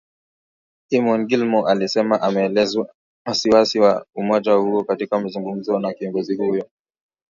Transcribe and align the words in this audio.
Eamon 0.91 1.21
Gilmore 1.27 1.71
alisema 1.71 2.21
ameelezea 2.21 2.85
wasi-wasi 3.25 3.79
wa 3.79 4.05
umoja 4.15 4.53
huo 4.53 4.83
katika 4.83 5.19
mazungumzo 5.19 5.79
na 5.79 5.93
kiongozi 5.93 6.35
huyo 6.35 6.69